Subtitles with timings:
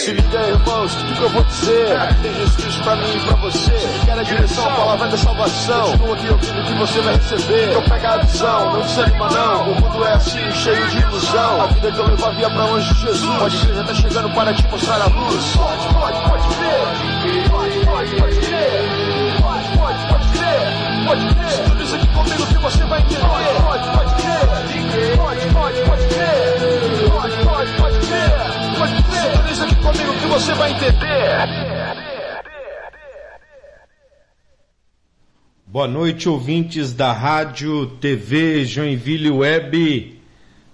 [0.00, 1.98] Se liga, irmãos, tudo que eu vou dizer.
[2.22, 3.72] Tem Jesus pra mim e pra você.
[4.06, 5.98] Quer a direção, a palavra da salvação.
[5.98, 7.68] Continua aqui ouvindo que você vai receber.
[7.68, 9.72] Então pega a visão, não desanima não.
[9.72, 11.60] O mundo é assim, cheio de ilusão.
[11.60, 13.38] A vida que eu levo via pra longe de Jesus.
[13.38, 15.56] Pode crer, já tá chegando para te mostrar a luz.
[15.56, 17.50] Pode, pode, pode crer.
[17.50, 19.42] Pode, pode, pode crer.
[19.42, 21.06] Pode, pode, pode crer.
[21.06, 21.50] Pode crer.
[21.50, 23.69] Sintoniza aqui comigo que você vai entender.
[30.40, 31.46] Você vai entender.
[35.66, 40.18] Boa noite, ouvintes da Rádio TV Joinville Web.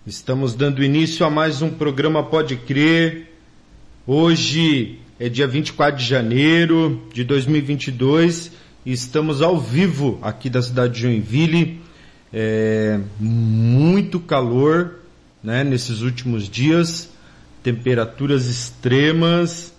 [0.07, 3.29] Estamos dando início a mais um programa Pode Crer.
[4.07, 8.53] Hoje é dia 24 de janeiro de 2022
[8.85, 11.81] e estamos ao vivo aqui da cidade de Joinville.
[12.33, 15.01] É, muito calor
[15.43, 17.11] né, nesses últimos dias,
[17.67, 19.75] temperaturas extremas.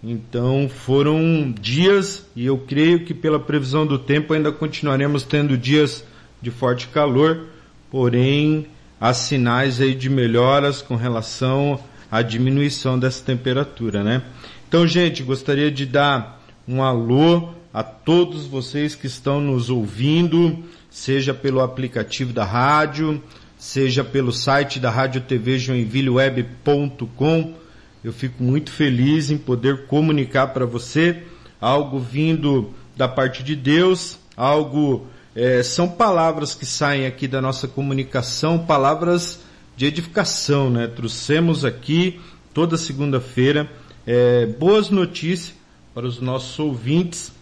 [0.00, 6.04] Então foram dias e eu creio que pela previsão do tempo ainda continuaremos tendo dias
[6.40, 7.46] de forte calor,
[7.90, 8.68] porém
[9.00, 14.22] há sinais aí de melhoras com relação à diminuição dessa temperatura, né?
[14.68, 21.34] Então, gente, gostaria de dar um alô a todos vocês que estão nos ouvindo, seja
[21.34, 23.20] pelo aplicativo da rádio,
[23.62, 27.54] seja pelo site da Rádio TV Joinvilleweb.com.
[28.02, 31.22] Eu fico muito feliz em poder comunicar para você
[31.60, 37.68] algo vindo da parte de Deus, algo é, são palavras que saem aqui da nossa
[37.68, 39.38] comunicação, palavras
[39.76, 40.88] de edificação, né?
[40.88, 42.20] Trouxemos aqui
[42.52, 43.70] toda segunda-feira
[44.04, 45.54] é, boas notícias
[45.94, 47.32] para os nossos ouvintes,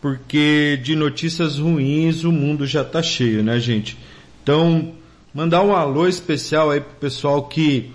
[0.00, 3.98] porque de notícias ruins o mundo já está cheio, né, gente?
[4.44, 4.94] Então,
[5.32, 7.90] mandar um alô especial aí pro pessoal que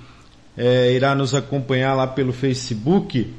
[0.58, 3.34] é, irá nos acompanhar lá pelo Facebook.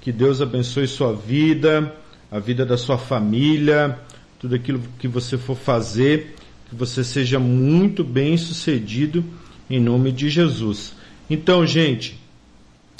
[0.00, 1.94] Que Deus abençoe sua vida,
[2.30, 3.98] a vida da sua família,
[4.38, 6.34] tudo aquilo que você for fazer,
[6.68, 9.24] que você seja muito bem sucedido
[9.70, 10.94] em nome de Jesus.
[11.30, 12.18] Então, gente,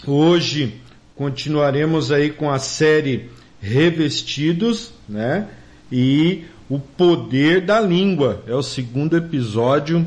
[0.06, 0.74] hoje
[1.16, 5.48] continuaremos aí com a série Revestidos, né?
[5.90, 10.06] E o poder da língua é o segundo episódio.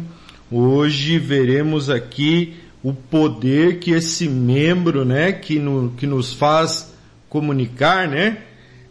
[0.51, 6.93] Hoje veremos aqui o poder que esse membro, né, que, no, que nos faz
[7.27, 8.37] comunicar, né,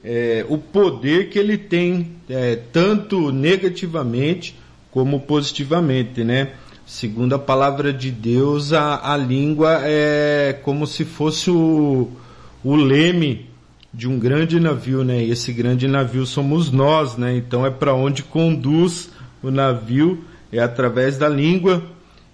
[0.05, 4.55] é, o poder que ele tem, é, tanto negativamente
[4.91, 6.53] como positivamente, né?
[6.87, 12.11] Segundo a palavra de Deus, a, a língua é como se fosse o,
[12.63, 13.49] o leme
[13.93, 15.25] de um grande navio, né?
[15.25, 17.35] E esse grande navio somos nós, né?
[17.35, 19.09] Então é para onde conduz
[19.43, 20.23] o navio,
[20.59, 21.83] é através da língua.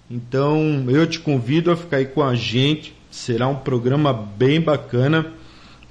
[0.09, 5.33] Então eu te convido a ficar aí com a gente, será um programa bem bacana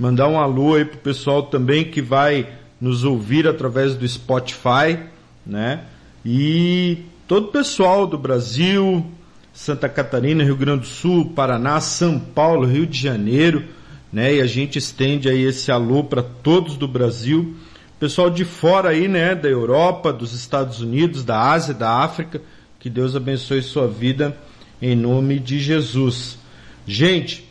[0.01, 2.49] mandar um alô aí pro pessoal também que vai
[2.81, 4.99] nos ouvir através do Spotify,
[5.45, 5.85] né?
[6.25, 9.05] E todo o pessoal do Brasil,
[9.53, 13.63] Santa Catarina, Rio Grande do Sul, Paraná, São Paulo, Rio de Janeiro,
[14.11, 14.37] né?
[14.37, 17.55] E a gente estende aí esse alô para todos do Brasil,
[18.01, 22.41] pessoal de fora aí, né, da Europa, dos Estados Unidos, da Ásia, da África,
[22.79, 24.35] que Deus abençoe sua vida
[24.81, 26.39] em nome de Jesus.
[26.87, 27.47] Gente,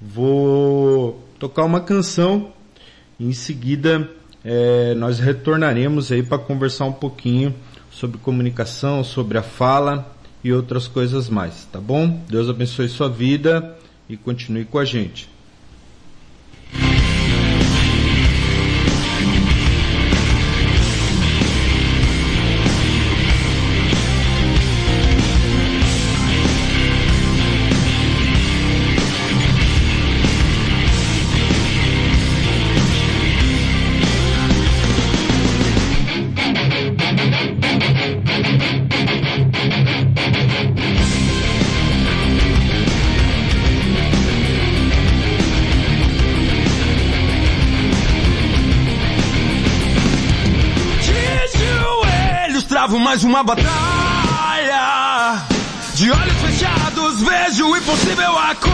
[0.00, 2.52] vou tocar uma canção.
[3.20, 4.10] Em seguida,
[4.44, 7.54] é, nós retornaremos aí para conversar um pouquinho
[7.88, 12.20] sobre comunicação, sobre a fala e outras coisas mais, tá bom?
[12.28, 15.31] Deus abençoe sua vida e continue com a gente.
[53.32, 53.72] Uma batalha.
[55.94, 58.71] De olhos fechados vejo o impossível acontecer.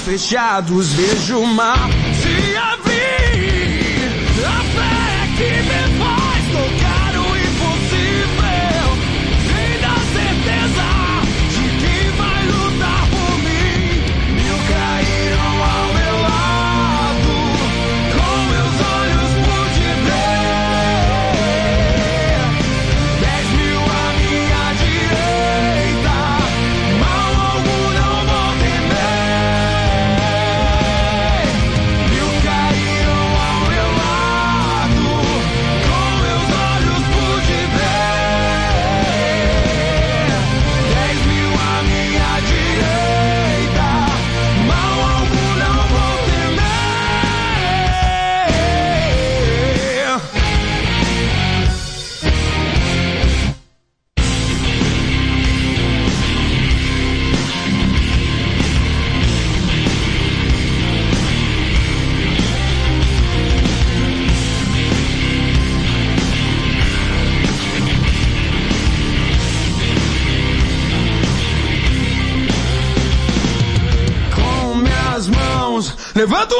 [0.00, 1.90] Fechados vejo o mar
[76.30, 76.59] Levanta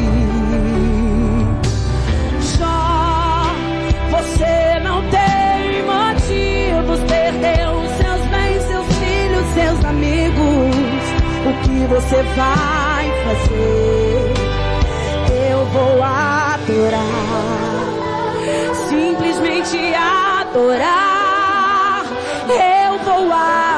[11.81, 14.33] Que você vai fazer?
[15.49, 17.01] Eu vou adorar.
[18.87, 21.25] Simplesmente adorar.
[22.47, 23.70] Eu vou adorar.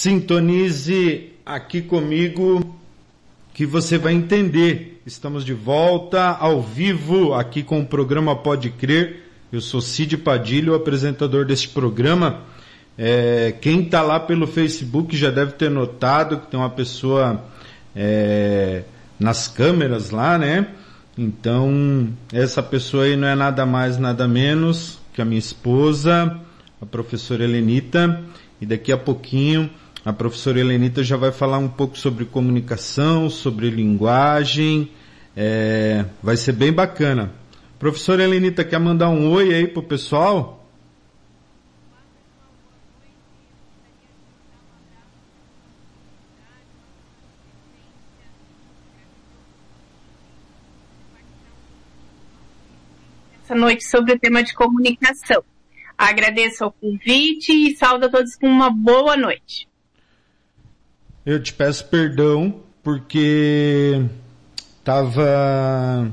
[0.00, 2.74] Sintonize aqui comigo
[3.52, 4.98] que você vai entender.
[5.04, 9.24] Estamos de volta ao vivo aqui com o programa Pode Crer.
[9.52, 12.40] Eu sou Cid Padilha, o apresentador deste programa.
[12.96, 17.44] É, quem está lá pelo Facebook já deve ter notado que tem uma pessoa
[17.94, 18.84] é,
[19.18, 20.68] nas câmeras lá, né?
[21.18, 26.40] Então, essa pessoa aí não é nada mais, nada menos que a minha esposa,
[26.80, 28.18] a professora Helenita.
[28.62, 29.70] E daqui a pouquinho
[30.04, 34.90] a professora Helenita já vai falar um pouco sobre comunicação, sobre linguagem.
[35.36, 37.32] É, vai ser bem bacana.
[37.78, 40.60] Professora Helenita, quer mandar um oi aí pro pessoal?
[53.50, 55.42] essa noite sobre o tema de comunicação.
[55.98, 59.69] Agradeço ao convite e saúdo a todos com uma boa noite.
[61.24, 64.02] Eu te peço perdão porque
[64.78, 66.10] estava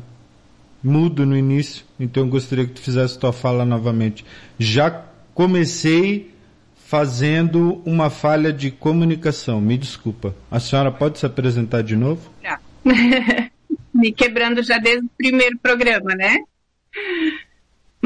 [0.83, 4.25] mudo no início, então eu gostaria que tu fizesse tua fala novamente.
[4.59, 6.33] Já comecei
[6.75, 10.35] fazendo uma falha de comunicação, me desculpa.
[10.49, 12.31] A senhora pode se apresentar de novo?
[12.41, 12.59] Tá.
[13.93, 16.37] me quebrando já desde o primeiro programa, né?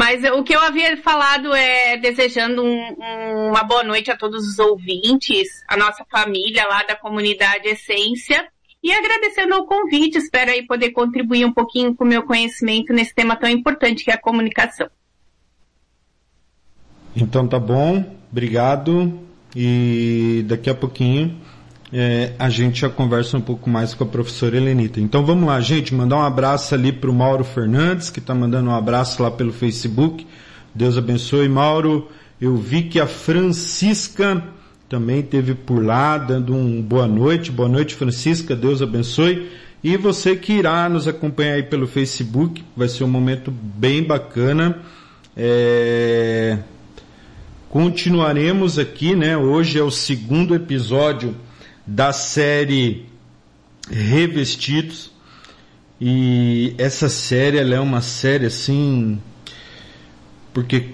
[0.01, 4.47] Mas o que eu havia falado é desejando um, um, uma boa noite a todos
[4.47, 8.47] os ouvintes, a nossa família lá da comunidade Essência
[8.81, 13.13] e agradecendo o convite, espero aí poder contribuir um pouquinho com o meu conhecimento nesse
[13.13, 14.89] tema tão importante que é a comunicação.
[17.15, 19.19] Então tá bom, obrigado
[19.55, 21.39] e daqui a pouquinho
[21.93, 25.01] é, a gente já conversa um pouco mais com a professora Helenita.
[25.01, 28.69] Então vamos lá, gente, mandar um abraço ali para o Mauro Fernandes, que está mandando
[28.69, 30.25] um abraço lá pelo Facebook.
[30.73, 32.07] Deus abençoe, Mauro.
[32.39, 34.41] Eu vi que a Francisca
[34.87, 37.51] também teve por lá, dando um boa noite.
[37.51, 38.55] Boa noite, Francisca.
[38.55, 39.49] Deus abençoe.
[39.83, 44.79] E você que irá nos acompanhar aí pelo Facebook, vai ser um momento bem bacana.
[45.35, 46.57] É...
[47.69, 49.35] Continuaremos aqui, né?
[49.35, 51.35] Hoje é o segundo episódio
[51.91, 53.05] da série
[53.89, 55.11] Revestidos.
[55.99, 59.19] E essa série ela é uma série assim
[60.53, 60.89] porque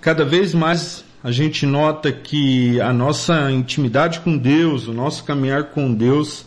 [0.00, 5.64] cada vez mais a gente nota que a nossa intimidade com Deus, o nosso caminhar
[5.64, 6.46] com Deus,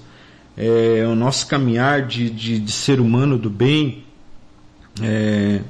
[0.58, 4.04] é, o nosso caminhar de, de, de ser humano do bem,
[5.02, 5.62] é,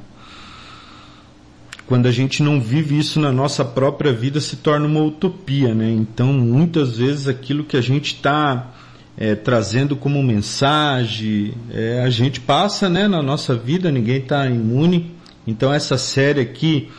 [1.90, 5.90] quando a gente não vive isso na nossa própria vida, se torna uma utopia, né?
[5.90, 8.76] Então, muitas vezes aquilo que a gente está
[9.18, 15.16] é, trazendo como mensagem, é, a gente passa, né, na nossa vida, ninguém está imune.
[15.48, 16.90] Então, essa série aqui,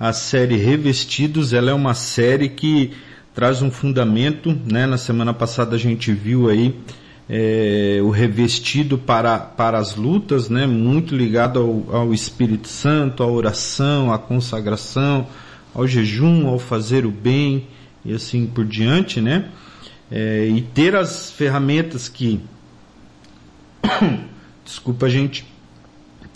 [0.00, 2.92] a série Revestidos, ela é uma série que
[3.34, 4.86] traz um fundamento, né?
[4.86, 6.74] Na semana passada a gente viu aí
[7.28, 10.66] é, o revestido para, para as lutas, né?
[10.66, 15.26] muito ligado ao, ao Espírito Santo, à oração, à consagração,
[15.74, 17.66] ao jejum, ao fazer o bem
[18.04, 19.50] e assim por diante, né?
[20.10, 22.40] É, e ter as ferramentas que.
[24.64, 25.44] Desculpa, gente.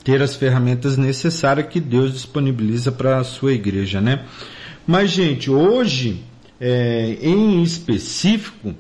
[0.05, 4.25] Ter as ferramentas necessárias que Deus disponibiliza para a sua igreja, né?
[4.87, 6.23] Mas, gente, hoje,
[6.61, 8.75] é, em específico,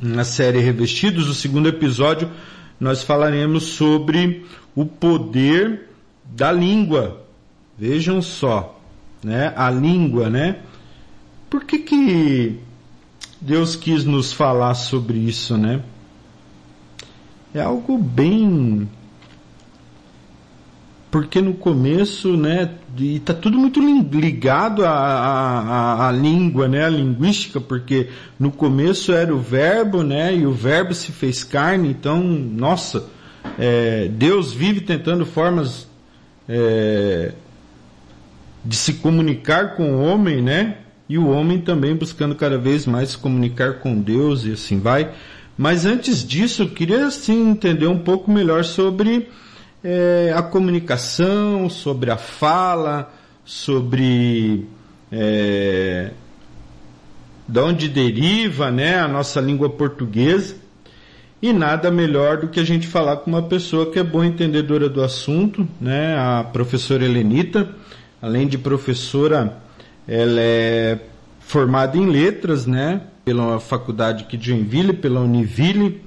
[0.00, 2.30] na série Revestidos, o segundo episódio,
[2.78, 5.88] nós falaremos sobre o poder
[6.24, 7.24] da língua.
[7.78, 8.80] Vejam só,
[9.22, 9.52] né?
[9.56, 10.60] A língua, né?
[11.48, 12.58] Por que que
[13.40, 15.82] Deus quis nos falar sobre isso, né?
[17.52, 18.88] É algo bem
[21.10, 26.88] porque no começo, né, e tá tudo muito ligado à, à, à, língua, né, à
[26.88, 32.22] linguística, porque no começo era o verbo, né, e o verbo se fez carne, então,
[32.22, 33.08] nossa,
[33.58, 35.88] é, Deus vive tentando formas
[36.48, 37.32] é,
[38.64, 40.76] de se comunicar com o homem, né,
[41.08, 45.10] e o homem também buscando cada vez mais se comunicar com Deus e assim vai.
[45.58, 49.28] Mas antes disso, eu queria assim entender um pouco melhor sobre
[49.82, 53.12] é, a comunicação, sobre a fala,
[53.44, 54.66] sobre
[55.10, 56.10] é,
[57.48, 60.56] de onde deriva né, a nossa língua portuguesa.
[61.42, 64.90] E nada melhor do que a gente falar com uma pessoa que é boa entendedora
[64.90, 67.74] do assunto, né, a professora Helenita.
[68.20, 69.56] Além de professora,
[70.06, 70.98] ela é
[71.40, 76.02] formada em letras, né, pela faculdade aqui de Joinville, pela Univille,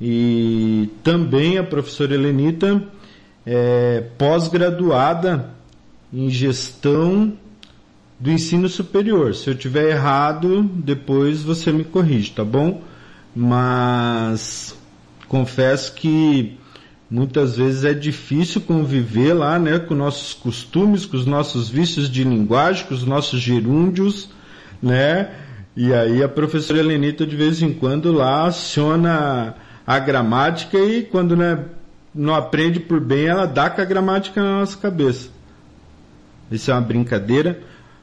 [0.00, 2.80] e também a professora Helenita
[3.50, 5.48] é, pós-graduada
[6.12, 7.32] em gestão
[8.20, 9.34] do ensino superior.
[9.34, 12.82] Se eu tiver errado, depois você me corrige, tá bom?
[13.34, 14.76] Mas
[15.28, 16.58] confesso que
[17.10, 22.24] muitas vezes é difícil conviver lá, né, com nossos costumes, com os nossos vícios de
[22.24, 24.28] linguagem, com os nossos gerúndios,
[24.82, 25.30] né?
[25.74, 29.54] E aí a professora Helenita de vez em quando lá aciona
[29.86, 31.64] a gramática e quando né,
[32.18, 35.30] não aprende por bem, ela dá com a gramática na nossa cabeça.
[36.50, 37.60] Isso é uma brincadeira.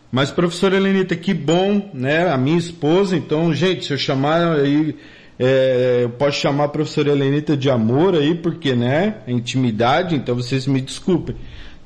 [0.10, 2.32] Mas, professora Helenita, que bom, né?
[2.32, 4.96] A minha esposa, então, gente, se eu chamar aí,
[5.38, 9.18] é, eu posso chamar a professora Helenita de amor aí, porque, né?
[9.28, 11.36] É intimidade, então vocês me desculpem.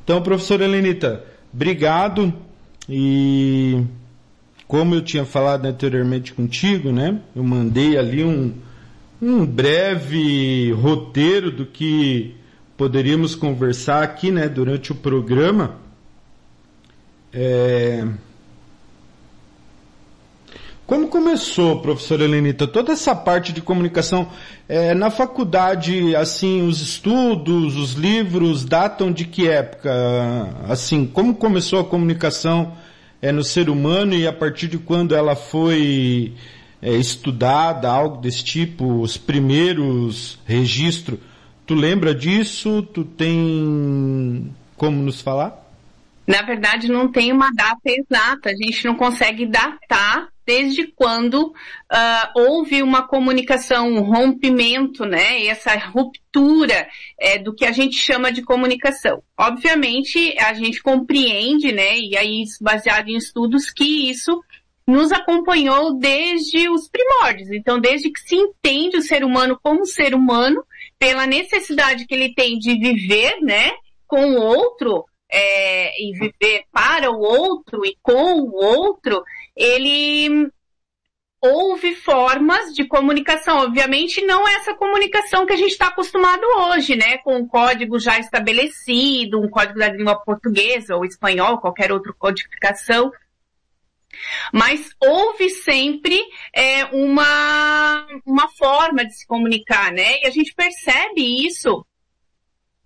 [0.03, 2.31] Então, professora Helenita, obrigado.
[2.87, 3.83] E
[4.67, 7.19] como eu tinha falado anteriormente contigo, né?
[7.35, 8.53] Eu mandei ali um,
[9.21, 12.35] um breve roteiro do que
[12.77, 15.75] poderíamos conversar aqui, né, durante o programa.
[17.33, 18.07] É...
[20.87, 24.27] Como começou, professora Helenita, toda essa parte de comunicação?
[24.67, 29.91] É, na faculdade, assim, os estudos, os livros datam de que época?
[30.67, 32.73] Assim, como começou a comunicação
[33.21, 36.33] é, no ser humano e a partir de quando ela foi
[36.81, 41.19] é, estudada, algo desse tipo, os primeiros registros,
[41.69, 42.81] Tu lembra disso?
[42.81, 45.55] Tu tem como nos falar?
[46.25, 48.49] Na verdade, não tem uma data exata.
[48.49, 51.53] A gente não consegue datar desde quando uh,
[52.35, 55.45] houve uma comunicação, um rompimento, né?
[55.45, 56.87] Essa ruptura
[57.19, 59.21] é, do que a gente chama de comunicação.
[59.37, 61.99] Obviamente, a gente compreende, né?
[61.99, 64.43] E aí, baseado em estudos, que isso
[64.89, 67.49] nos acompanhou desde os primórdios.
[67.51, 70.63] Então, desde que se entende o ser humano como ser humano,
[70.97, 73.71] pela necessidade que ele tem de viver, né?
[74.07, 79.23] Com o outro, é, e viver para o outro e com o outro,
[79.55, 80.49] ele
[81.41, 83.59] houve formas de comunicação.
[83.59, 87.19] Obviamente, não é essa comunicação que a gente está acostumado hoje, né?
[87.19, 93.11] Com um código já estabelecido, um código da língua portuguesa ou espanhol, qualquer outra codificação.
[94.53, 96.19] Mas houve sempre
[96.53, 100.21] é, uma, uma forma de se comunicar, né?
[100.21, 101.85] E a gente percebe isso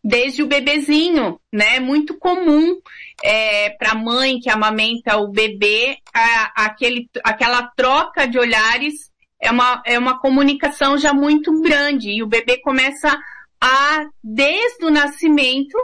[0.04, 1.80] desde o bebezinho, né?
[1.80, 2.78] Muito comum
[3.24, 9.52] é, para a mãe que amamenta o bebê, a, aquele, aquela troca de olhares é
[9.52, 13.18] uma, é uma comunicação já muito grande e o bebê começa
[13.62, 15.78] a, desde o nascimento,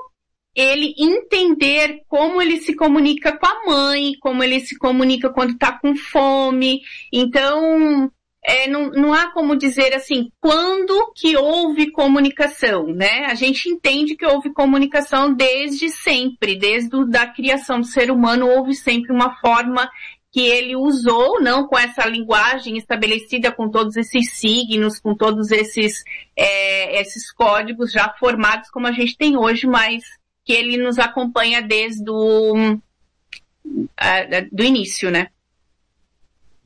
[0.55, 5.71] ele entender como ele se comunica com a mãe, como ele se comunica quando está
[5.71, 6.81] com fome.
[7.13, 8.11] Então,
[8.43, 13.25] é, não, não há como dizer assim, quando que houve comunicação, né?
[13.25, 18.47] A gente entende que houve comunicação desde sempre, desde o, da criação do ser humano,
[18.47, 19.89] houve sempre uma forma
[20.31, 26.03] que ele usou, não com essa linguagem estabelecida, com todos esses signos, com todos esses,
[26.35, 30.03] é, esses códigos já formados como a gente tem hoje, mas
[30.49, 32.79] que ele nos acompanha desde o
[34.51, 35.27] do início, né?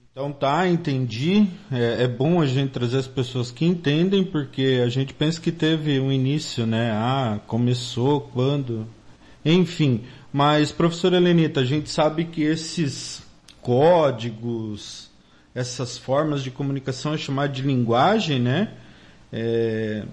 [0.10, 1.46] Então tá, entendi.
[1.69, 5.52] É, é, bom a gente trazer as pessoas que entendem, porque a gente pensa que
[5.52, 6.91] teve um início, né?
[6.93, 8.88] Ah, começou quando.
[9.43, 13.22] Enfim, mas professora Helenita, a gente sabe que esses
[13.60, 15.12] códigos,
[15.54, 18.76] essas formas de comunicação é chamado de linguagem, né?
[19.30, 20.06] É,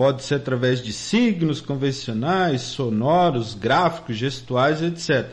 [0.00, 5.28] pode ser através de signos convencionais, sonoros, gráficos, gestuais, etc.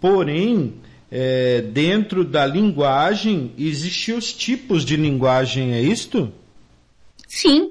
[0.00, 0.74] Porém,
[1.08, 6.32] é, dentro da linguagem, existem os tipos de linguagem, é isto?
[7.28, 7.70] Sim.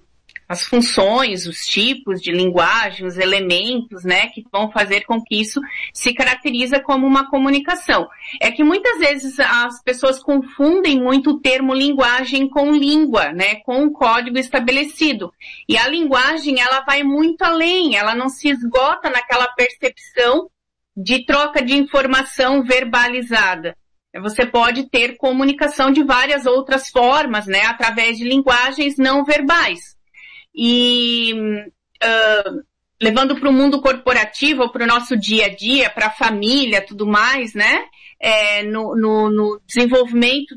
[0.49, 5.61] As funções, os tipos de linguagem, os elementos, né, que vão fazer com que isso
[5.93, 8.07] se caracteriza como uma comunicação.
[8.41, 13.83] É que muitas vezes as pessoas confundem muito o termo linguagem com língua, né, com
[13.83, 15.31] um código estabelecido.
[15.67, 20.49] E a linguagem, ela vai muito além, ela não se esgota naquela percepção
[20.97, 23.77] de troca de informação verbalizada.
[24.19, 29.98] Você pode ter comunicação de várias outras formas, né, através de linguagens não verbais.
[30.61, 31.33] E
[32.03, 32.63] uh,
[33.01, 37.07] levando para o mundo corporativo, para o nosso dia a dia, para a família, tudo
[37.07, 37.85] mais, né,
[38.19, 40.53] é, no, no, no desenvolvimento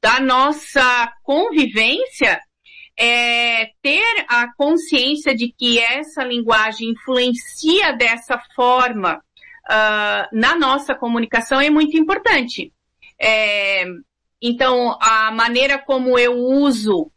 [0.00, 2.38] da nossa convivência,
[2.98, 11.58] é, ter a consciência de que essa linguagem influencia dessa forma uh, na nossa comunicação
[11.60, 12.70] é muito importante.
[13.18, 13.84] É,
[14.40, 17.10] então, a maneira como eu uso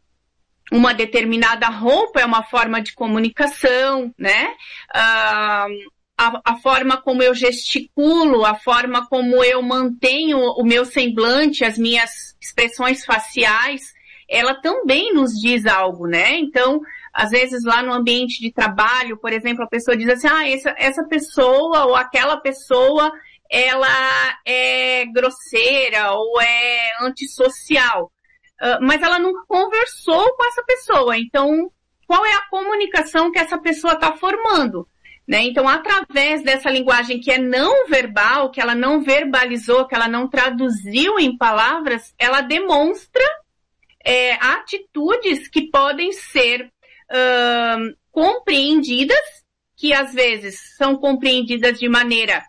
[0.72, 4.48] uma determinada roupa é uma forma de comunicação, né?
[4.94, 11.64] Uh, a, a, forma como eu gesticulo, a forma como eu mantenho o meu semblante,
[11.64, 13.94] as minhas expressões faciais,
[14.28, 16.36] ela também nos diz algo, né?
[16.38, 16.80] Então,
[17.14, 20.74] às vezes lá no ambiente de trabalho, por exemplo, a pessoa diz assim, ah, essa,
[20.76, 23.10] essa pessoa ou aquela pessoa,
[23.50, 23.88] ela
[24.44, 28.10] é grosseira ou é antissocial.
[28.60, 31.16] Uh, mas ela nunca conversou com essa pessoa.
[31.16, 31.70] Então,
[32.06, 34.88] qual é a comunicação que essa pessoa está formando?
[35.28, 35.42] Né?
[35.42, 40.26] Então, através dessa linguagem que é não verbal, que ela não verbalizou, que ela não
[40.26, 43.22] traduziu em palavras, ela demonstra
[44.02, 46.72] é, atitudes que podem ser
[47.10, 49.20] uh, compreendidas,
[49.76, 52.42] que às vezes são compreendidas de maneira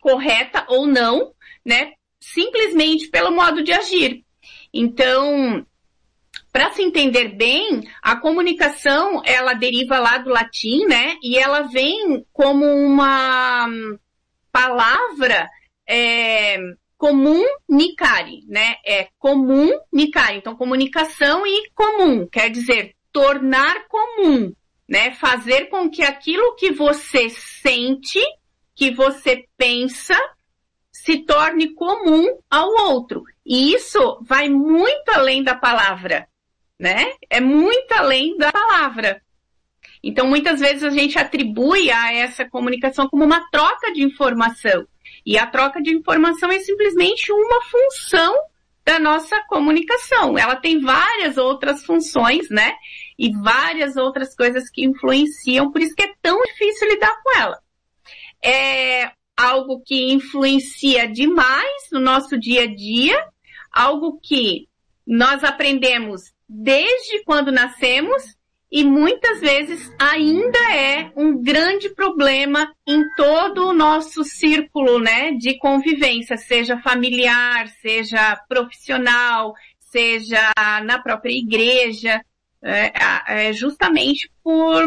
[0.00, 1.32] correta ou não,
[1.66, 1.94] né?
[2.20, 4.24] Simplesmente pelo modo de agir.
[4.72, 5.64] Então,
[6.52, 11.16] para se entender bem, a comunicação ela deriva lá do latim, né?
[11.22, 13.68] E ela vem como uma
[14.52, 15.48] palavra
[15.88, 16.58] é,
[16.96, 18.76] comunicare, né?
[18.84, 20.38] É comunicare.
[20.38, 24.52] Então, comunicação e comum quer dizer tornar comum,
[24.88, 25.12] né?
[25.12, 28.20] Fazer com que aquilo que você sente,
[28.74, 30.16] que você pensa,
[30.92, 33.22] se torne comum ao outro.
[33.48, 36.28] E isso vai muito além da palavra,
[36.78, 37.14] né?
[37.30, 39.22] É muito além da palavra.
[40.04, 44.86] Então, muitas vezes a gente atribui a essa comunicação como uma troca de informação.
[45.24, 48.36] E a troca de informação é simplesmente uma função
[48.84, 50.38] da nossa comunicação.
[50.38, 52.74] Ela tem várias outras funções, né?
[53.18, 57.58] E várias outras coisas que influenciam, por isso que é tão difícil lidar com ela.
[58.44, 63.28] É algo que influencia demais no nosso dia a dia,
[63.78, 64.68] algo que
[65.06, 68.36] nós aprendemos desde quando nascemos
[68.70, 75.56] e muitas vezes ainda é um grande problema em todo o nosso círculo, né, de
[75.58, 80.52] convivência, seja familiar, seja profissional, seja
[80.84, 82.20] na própria igreja,
[82.62, 82.92] é,
[83.48, 84.84] é justamente por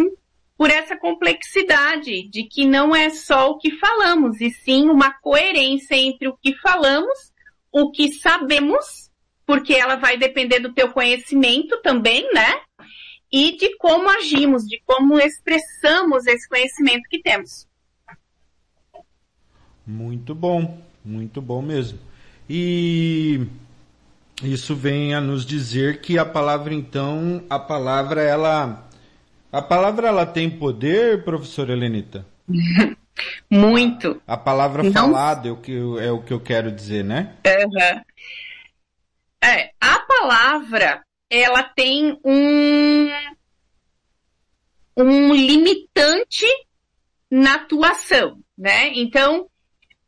[0.57, 5.95] por essa complexidade de que não é só o que falamos, e sim uma coerência
[5.95, 7.30] entre o que falamos,
[7.71, 9.09] o que sabemos,
[9.45, 12.61] porque ela vai depender do teu conhecimento também, né?
[13.31, 17.67] E de como agimos, de como expressamos esse conhecimento que temos.
[19.87, 21.97] Muito bom, muito bom mesmo.
[22.49, 23.47] E
[24.43, 28.87] isso vem a nos dizer que a palavra então, a palavra ela
[29.51, 32.25] a palavra ela tem poder, professora Helenita?
[33.49, 34.21] Muito.
[34.27, 37.35] A palavra Não- falada é o, que, eu- é o que eu quero dizer, né?
[37.45, 38.01] Uhum.
[39.43, 43.09] É, a palavra, ela tem um,
[44.97, 46.45] um limitante
[47.29, 48.89] na atuação, né?
[48.93, 49.47] Então,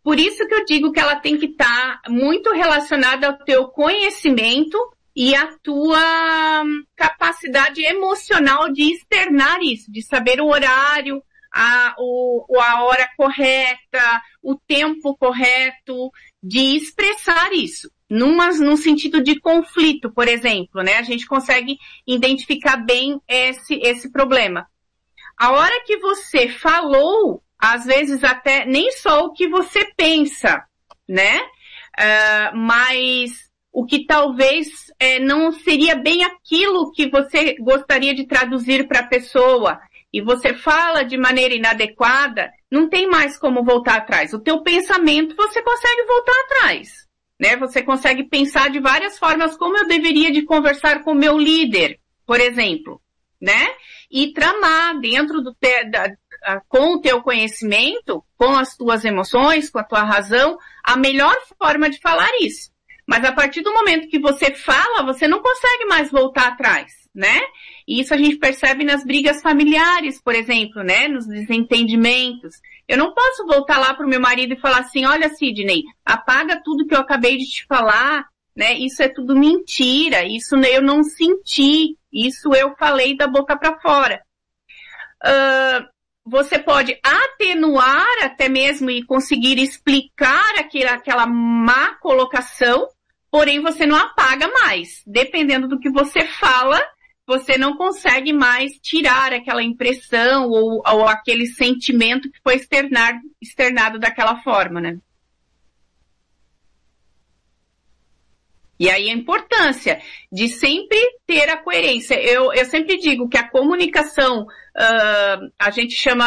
[0.04, 4.78] por isso que eu digo que ela tem que estar muito relacionada ao teu conhecimento
[5.16, 6.64] e à tua
[6.96, 14.56] capacidade emocional de externar isso, de saber o horário, a, o, a hora correta, o
[14.56, 16.12] tempo correto,
[16.42, 17.92] de expressar isso.
[18.10, 20.98] Numa, num sentido de conflito, por exemplo, né?
[20.98, 24.68] A gente consegue identificar bem esse, esse problema.
[25.38, 30.64] A hora que você falou, às vezes até nem só o que você pensa,
[31.08, 31.40] né?
[31.98, 38.88] Ah, mas o que talvez eh, não seria bem aquilo que você gostaria de traduzir
[38.88, 39.80] para a pessoa
[40.14, 44.32] e você fala de maneira inadequada, não tem mais como voltar atrás.
[44.32, 47.08] O teu pensamento você consegue voltar atrás,
[47.40, 47.58] né?
[47.58, 52.00] Você consegue pensar de várias formas como eu deveria de conversar com o meu líder,
[52.28, 53.02] por exemplo,
[53.42, 53.68] né?
[54.12, 56.16] E tramar dentro do te, da,
[56.70, 61.90] com o teu conhecimento, com as tuas emoções, com a tua razão, a melhor forma
[61.90, 62.72] de falar isso.
[63.08, 67.42] Mas a partir do momento que você fala, você não consegue mais voltar atrás, né?
[67.88, 71.08] E isso a gente percebe nas brigas familiares, por exemplo, né?
[71.08, 72.56] Nos desentendimentos.
[72.88, 76.86] Eu não posso voltar lá pro meu marido e falar assim, olha Sidney, apaga tudo
[76.86, 78.74] que eu acabei de te falar, né?
[78.74, 84.22] Isso é tudo mentira, isso eu não senti, isso eu falei da boca para fora.
[85.24, 85.88] Ah,
[86.26, 92.88] você pode atenuar até mesmo e conseguir explicar aquela, aquela má colocação,
[93.30, 95.04] porém você não apaga mais.
[95.06, 96.82] Dependendo do que você fala,
[97.26, 103.98] você não consegue mais tirar aquela impressão ou, ou aquele sentimento que foi externar, externado
[104.00, 104.98] daquela forma, né?
[108.80, 112.16] E aí a importância de sempre ter a coerência.
[112.22, 116.26] Eu, eu sempre digo que a comunicação, ah, a gente chama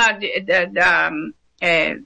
[0.72, 1.10] da-
[1.60, 1.98] é,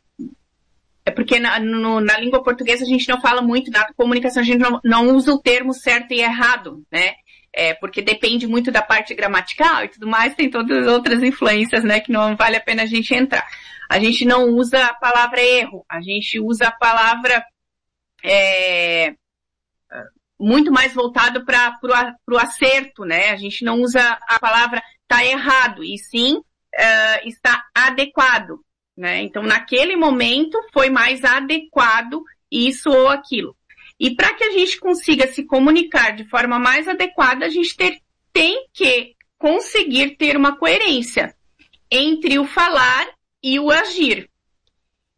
[1.04, 4.46] é porque na, no- na língua portuguesa a gente não fala muito da comunicação, a
[4.46, 7.14] gente não, não usa o termo certo e errado, né?
[7.52, 11.82] É, porque depende muito da parte gramatical e tudo mais, tem todas as outras influências,
[11.82, 13.44] né, que não vale a pena a gente entrar.
[13.88, 17.44] A gente não usa a palavra erro, a gente usa a palavra
[18.22, 19.14] é,
[20.40, 21.78] muito mais voltado para
[22.28, 23.30] o acerto, né?
[23.30, 26.40] A gente não usa a palavra tá errado, e sim
[26.72, 28.60] eh, está adequado,
[28.96, 29.22] né?
[29.22, 33.54] Então, naquele momento, foi mais adequado isso ou aquilo.
[34.00, 38.00] E para que a gente consiga se comunicar de forma mais adequada, a gente ter,
[38.32, 41.34] tem que conseguir ter uma coerência
[41.90, 43.06] entre o falar
[43.42, 44.30] e o agir.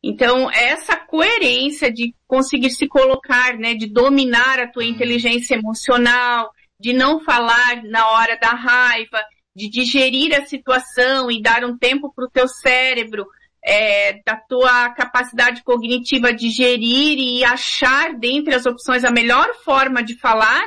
[0.02, 6.92] Então, essa coerência de conseguir se colocar, né, de dominar a tua inteligência emocional, de
[6.92, 9.20] não falar na hora da raiva,
[9.54, 13.28] de digerir a situação e dar um tempo para o teu cérebro,
[13.64, 20.02] é, da tua capacidade cognitiva de gerir e achar dentre as opções a melhor forma
[20.02, 20.62] de falar,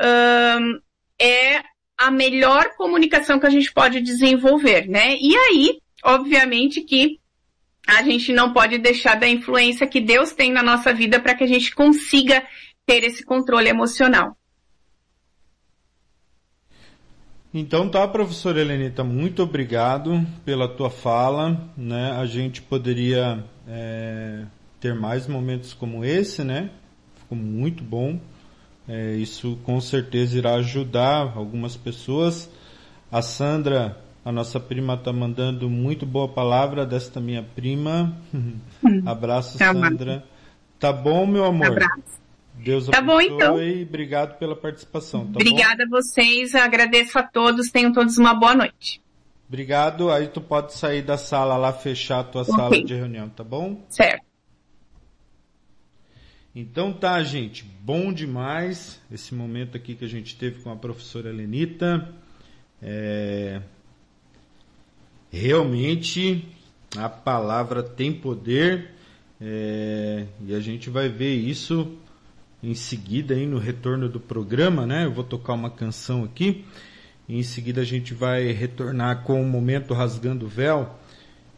[0.00, 0.80] hum,
[1.20, 1.62] é
[1.96, 5.16] a melhor comunicação que a gente pode desenvolver, né?
[5.20, 7.20] E aí, obviamente que
[7.86, 11.44] a gente não pode deixar da influência que Deus tem na nossa vida para que
[11.44, 12.42] a gente consiga
[12.86, 14.36] ter esse controle emocional.
[17.56, 22.10] Então tá, professora Helenita, muito obrigado pela tua fala, né?
[22.10, 24.42] A gente poderia é,
[24.80, 26.70] ter mais momentos como esse, né?
[27.14, 28.18] Ficou muito bom.
[28.88, 32.50] É, isso com certeza irá ajudar algumas pessoas.
[33.10, 38.16] A Sandra, a nossa prima, está mandando muito boa palavra desta minha prima.
[39.06, 39.72] Abraço, Tá.
[39.72, 40.24] Sandra.
[40.80, 41.68] Tá bom, meu amor?
[41.68, 42.23] Abraço.
[42.54, 43.60] Deus Tá bom, abençoe então.
[43.62, 45.20] e obrigado pela participação.
[45.26, 45.40] Tá bom?
[45.40, 49.02] Obrigada a vocês, agradeço a todos, tenham todos uma boa noite.
[49.48, 50.10] Obrigado.
[50.10, 52.54] Aí tu pode sair da sala lá, fechar a tua Ok.
[52.54, 53.84] sala de reunião, tá bom?
[53.88, 54.24] Certo.
[56.54, 57.64] Então tá, gente.
[57.64, 62.08] Bom demais esse momento aqui que a gente teve com a professora Lenita.
[62.80, 63.60] É...
[65.30, 66.48] Realmente
[66.96, 68.90] a palavra tem poder
[69.40, 71.98] é, e a gente vai ver isso
[72.70, 75.04] em seguida aí no retorno do programa, né?
[75.04, 76.64] Eu vou tocar uma canção aqui
[77.28, 80.90] em seguida a gente vai retornar com o momento rasgando o véu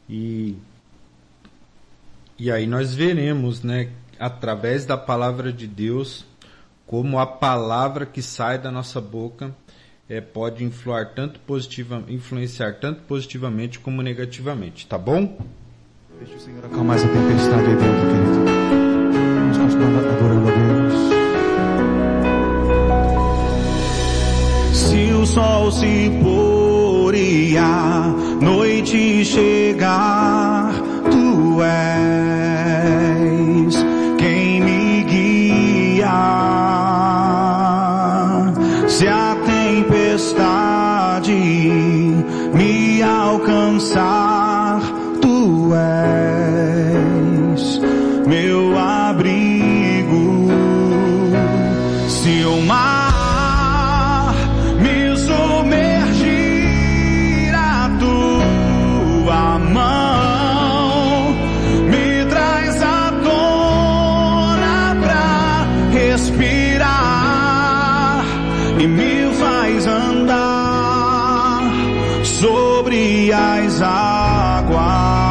[0.09, 0.57] e
[2.38, 3.88] e aí nós veremos, né,
[4.21, 6.27] através da palavra de Deus,
[6.87, 9.55] como a palavra que sai da nossa boca
[10.07, 15.38] é, pode influar tanto positiva, influenciar tanto positivamente como negativamente, tá bom?
[16.19, 18.45] Deixa o Senhor acalmar essa tempestade aí dentro, querido.
[19.40, 20.45] Vamos continuar adorando
[25.37, 30.72] sol se pôr e a noite chegar,
[31.11, 32.76] tu és
[72.87, 75.26] sobre as águas.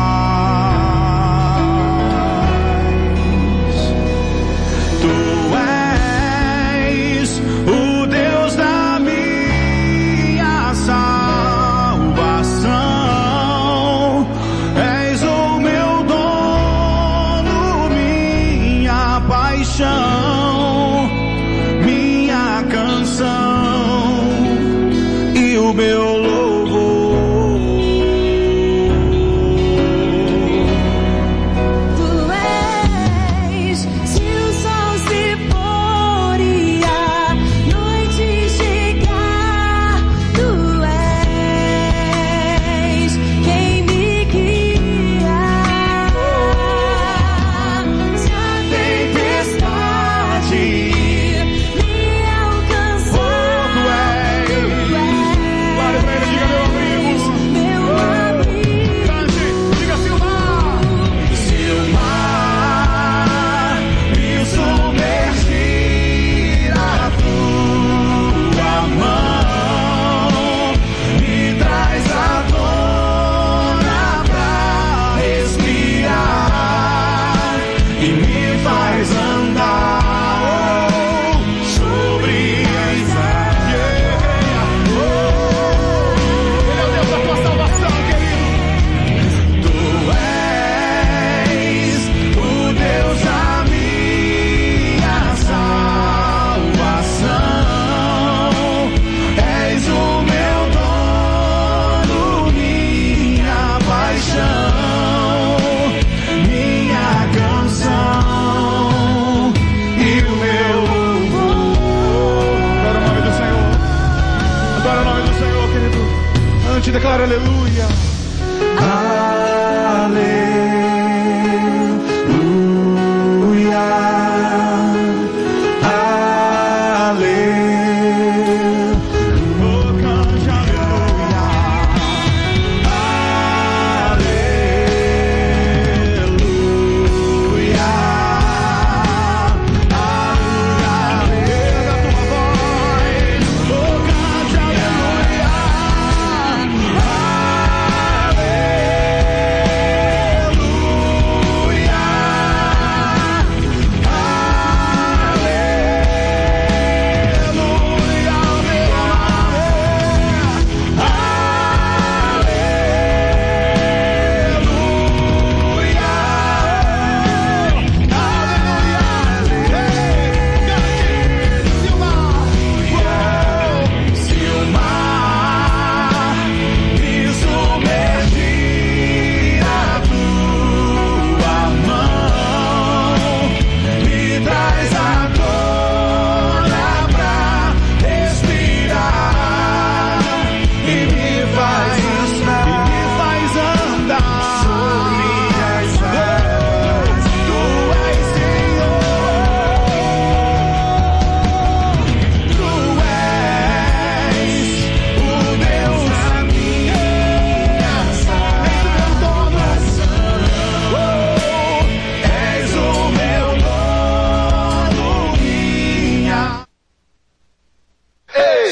[116.91, 117.85] Declara aleluia.
[117.85, 118.14] Aleluia.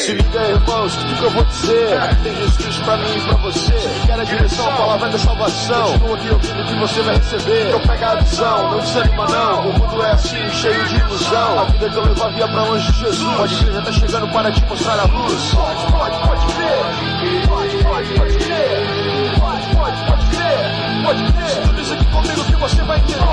[0.04, 1.94] Se liga, irmãos, o que eu vou dizer?
[1.94, 2.16] É.
[2.24, 3.72] Tem Jesus pra mim e pra você.
[3.72, 5.92] Quero quer a direção, a palavra da salvação.
[5.94, 7.68] Continua aqui ouvindo que você vai receber.
[7.70, 9.70] Então pega a visão, não desanima não.
[9.70, 11.60] O mundo é assim, cheio de ilusão.
[11.60, 13.38] A vida que eu levo via pra longe de Jesus.
[13.38, 15.54] Pode crer, já tá chegando para te mostrar a luz.
[15.54, 17.48] Pode, pode, pode crer.
[17.48, 19.40] Pode, pode, pode crer.
[19.40, 21.06] Pode, pode, pode crer.
[21.06, 21.62] Pode crer.
[21.64, 23.24] Tudo isso aqui comigo que você vai entender.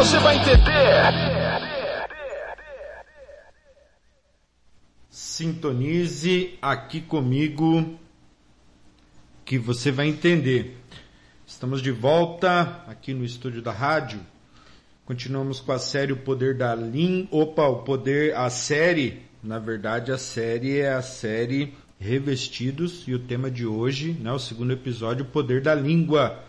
[0.00, 0.64] Você vai entender.
[5.10, 7.98] Sintonize aqui comigo
[9.44, 10.78] que você vai entender.
[11.46, 14.20] Estamos de volta aqui no estúdio da rádio.
[15.04, 17.42] Continuamos com a série O Poder da Língua.
[17.42, 23.18] Opa, o poder, a série, na verdade, a série é a série Revestidos e o
[23.18, 26.42] tema de hoje, né, o segundo episódio, O Poder da Língua.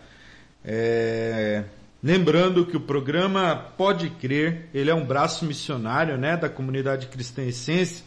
[0.63, 1.65] É,
[2.03, 7.43] Lembrando que o programa Pode Crer, ele é um braço missionário, né, da comunidade Cristã
[7.43, 8.03] Essência.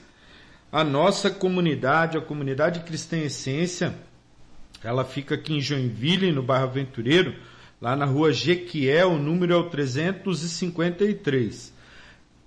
[0.72, 3.94] A nossa comunidade, a comunidade Cristã Essência,
[4.82, 7.36] ela fica aqui em Joinville, no bairro Aventureiro,
[7.80, 11.72] lá na rua Jequiel, o número é o 353.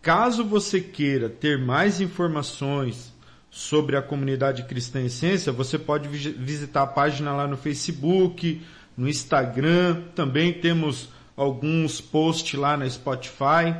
[0.02, 3.14] Caso você queira ter mais informações
[3.50, 8.62] sobre a comunidade Cristã Essência, você pode vi- visitar a página lá no Facebook,
[8.98, 13.74] no Instagram, também temos alguns posts lá na Spotify.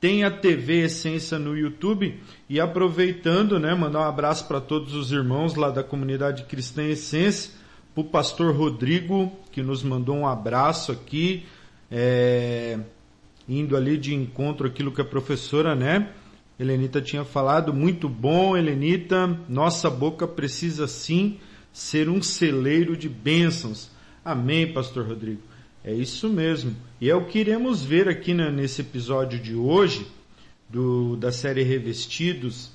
[0.00, 2.18] Tem a TV Essência no YouTube
[2.48, 7.52] e aproveitando, né, mandar um abraço para todos os irmãos lá da comunidade Cristã Essência,
[7.94, 11.44] para o pastor Rodrigo, que nos mandou um abraço aqui,
[11.90, 12.78] é,
[13.46, 16.08] indo ali de encontro aquilo que a professora, né,
[16.58, 21.38] Helenita tinha falado, muito bom, Helenita, nossa boca precisa sim
[21.72, 23.90] ser um celeiro de bênçãos.
[24.24, 25.49] Amém, pastor Rodrigo.
[25.82, 26.76] É isso mesmo.
[27.00, 30.06] E é o que iremos ver aqui nesse episódio de hoje,
[30.68, 32.70] do, da série Revestidos,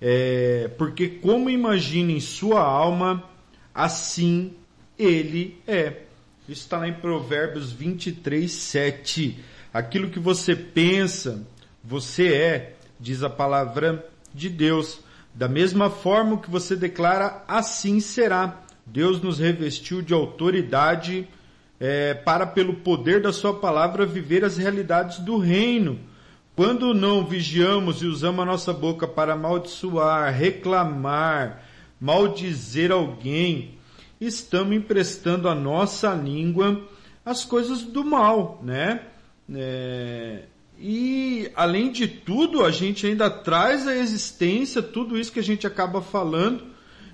[0.00, 3.24] é, porque como imagina em sua alma,
[3.74, 4.52] assim
[4.96, 6.02] ele é.
[6.48, 9.40] Isso está lá em Provérbios 23, 7.
[9.74, 11.44] Aquilo que você pensa,
[11.82, 15.00] você é, diz a palavra de Deus.
[15.34, 18.62] Da mesma forma que você declara, assim será.
[18.86, 21.26] Deus nos revestiu de autoridade
[21.78, 25.98] é, para, pelo poder da Sua palavra, viver as realidades do reino.
[26.54, 31.62] Quando não vigiamos e usamos a nossa boca para amaldiçoar, reclamar,
[32.00, 33.74] maldizer alguém,
[34.20, 36.82] estamos emprestando a nossa língua
[37.26, 39.00] as coisas do mal, né?
[39.52, 40.44] É,
[40.78, 45.66] e além de tudo, a gente ainda traz à existência tudo isso que a gente
[45.66, 46.64] acaba falando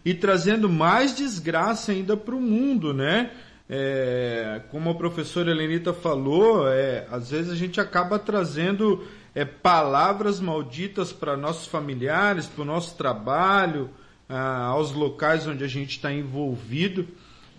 [0.04, 3.30] e trazendo mais desgraça ainda para o mundo, né?
[3.74, 9.02] É, como a professora Helenita falou, é, às vezes a gente acaba trazendo
[9.34, 13.88] é, palavras malditas para nossos familiares, para o nosso trabalho,
[14.28, 17.08] ah, aos locais onde a gente está envolvido,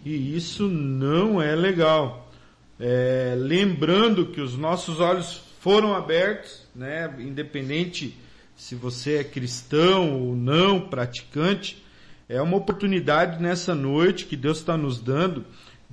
[0.05, 2.31] e isso não é legal.
[2.79, 8.15] É, lembrando que os nossos olhos foram abertos, né, independente
[8.55, 11.83] se você é cristão ou não, praticante,
[12.29, 15.43] é uma oportunidade nessa noite que Deus está nos dando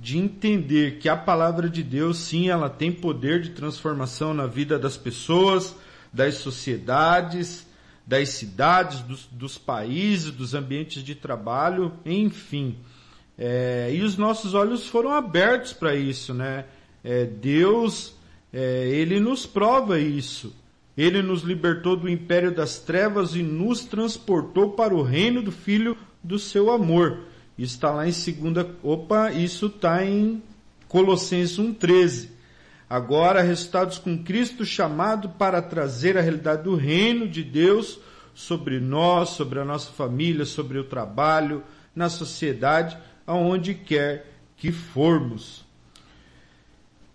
[0.01, 4.79] de entender que a palavra de Deus, sim, ela tem poder de transformação na vida
[4.79, 5.75] das pessoas,
[6.11, 7.67] das sociedades,
[8.05, 12.77] das cidades, dos, dos países, dos ambientes de trabalho, enfim.
[13.37, 16.65] É, e os nossos olhos foram abertos para isso, né?
[17.03, 18.15] É, Deus,
[18.51, 20.51] é, ele nos prova isso.
[20.97, 25.95] Ele nos libertou do império das trevas e nos transportou para o reino do Filho
[26.23, 27.30] do seu amor.
[27.57, 28.69] Isso está lá em segunda.
[28.83, 30.41] Opa, isso está em
[30.87, 32.29] Colossenses 1,13.
[32.89, 37.99] Agora, resultados com Cristo chamado para trazer a realidade do reino de Deus
[38.33, 41.63] sobre nós, sobre a nossa família, sobre o trabalho,
[41.95, 44.27] na sociedade, aonde quer
[44.57, 45.63] que formos.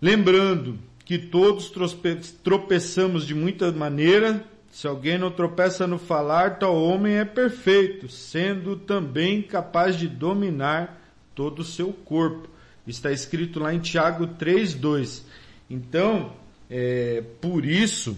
[0.01, 4.45] Lembrando que todos trope- tropeçamos de muita maneira,
[4.77, 11.01] se alguém não tropeça no falar, tal homem é perfeito, sendo também capaz de dominar
[11.33, 12.47] todo o seu corpo.
[12.85, 15.23] Está escrito lá em Tiago 3,2.
[15.67, 16.31] Então,
[16.69, 18.15] é por isso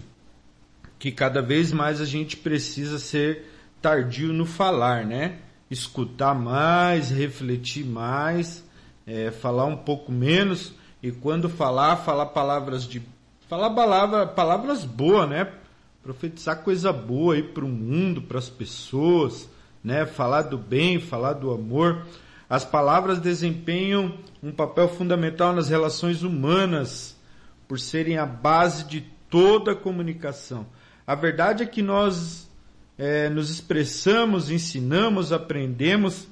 [0.98, 3.50] que cada vez mais a gente precisa ser
[3.80, 5.38] tardio no falar, né?
[5.70, 8.62] Escutar mais, refletir mais,
[9.06, 13.00] é, falar um pouco menos e quando falar, falar palavras de
[13.48, 15.50] falar palavra, palavras boas, né?
[16.02, 19.48] Profetizar coisa boa aí para o mundo, para as pessoas,
[19.84, 20.06] né?
[20.06, 22.06] Falar do bem, falar do amor.
[22.48, 27.16] As palavras desempenham um papel fundamental nas relações humanas,
[27.68, 30.66] por serem a base de toda a comunicação.
[31.06, 32.48] A verdade é que nós
[32.98, 36.26] é, nos expressamos, ensinamos, aprendemos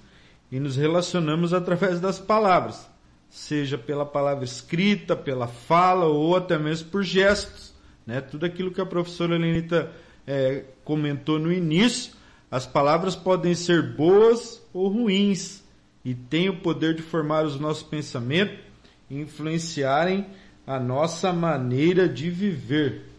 [0.51, 2.89] e nos relacionamos através das palavras,
[3.29, 7.68] seja pela palavra escrita, pela fala ou até mesmo por gestos.
[8.09, 8.23] Né?
[8.23, 9.93] Tudo aquilo que a professora Lenita
[10.27, 12.15] é, comentou no início,
[12.51, 15.63] as palavras podem ser boas ou ruins
[16.03, 18.57] e têm o poder de formar os nossos pensamentos
[19.11, 20.25] e influenciarem
[20.67, 23.11] a nossa maneira de viver.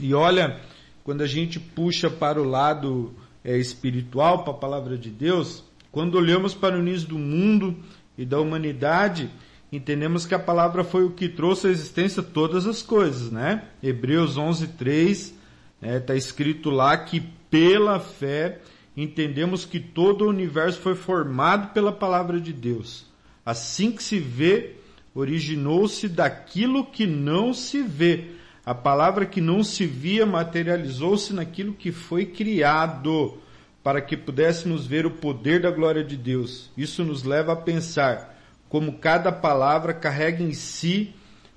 [0.00, 0.62] E olha,
[1.04, 3.14] quando a gente puxa para o lado
[3.44, 5.62] é, espiritual, para a palavra de Deus,
[5.92, 7.76] quando olhamos para o início do mundo
[8.16, 9.30] e da humanidade,
[9.76, 13.64] entendemos que a palavra foi o que trouxe à existência todas as coisas, né?
[13.82, 15.34] Hebreus 11, 3,
[15.82, 17.20] está escrito lá que
[17.50, 18.60] pela fé
[18.96, 23.06] entendemos que todo o universo foi formado pela palavra de Deus.
[23.44, 24.76] Assim que se vê,
[25.14, 28.28] originou-se daquilo que não se vê.
[28.64, 33.38] A palavra que não se via materializou-se naquilo que foi criado
[33.84, 36.70] para que pudéssemos ver o poder da glória de Deus.
[36.76, 38.35] Isso nos leva a pensar
[38.68, 41.14] como cada palavra carrega em si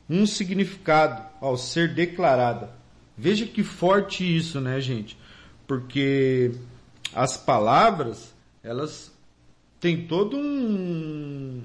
[0.09, 2.71] um significado ao ser declarada.
[3.17, 5.17] Veja que forte isso, né, gente?
[5.67, 6.51] Porque
[7.13, 8.33] as palavras,
[8.63, 9.11] elas
[9.79, 11.61] têm todo um,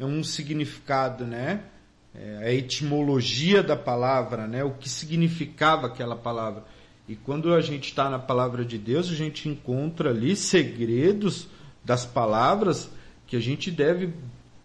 [0.00, 1.62] um significado, né?
[2.14, 4.64] É, a etimologia da palavra, né?
[4.64, 6.64] O que significava aquela palavra.
[7.08, 11.46] E quando a gente está na palavra de Deus, a gente encontra ali segredos
[11.84, 12.90] das palavras
[13.26, 14.12] que a gente deve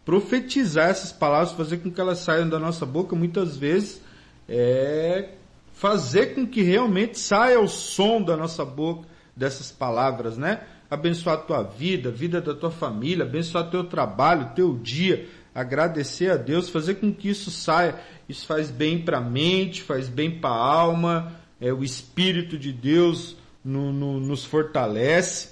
[0.05, 4.01] profetizar essas palavras, fazer com que elas saiam da nossa boca, muitas vezes
[4.47, 5.29] é
[5.73, 10.61] fazer com que realmente saia o som da nossa boca dessas palavras, né?
[10.89, 16.29] Abençoar a tua vida, a vida da tua família, abençoar teu trabalho, teu dia, agradecer
[16.29, 17.95] a Deus, fazer com que isso saia.
[18.27, 22.73] Isso faz bem para a mente, faz bem para a alma, é, o Espírito de
[22.73, 25.49] Deus no, no, nos fortalece